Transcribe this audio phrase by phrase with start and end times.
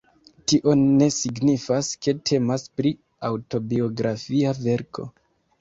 [0.51, 2.95] Tio ne signifas, ke temas pri
[3.31, 5.07] aŭtobiografia verko.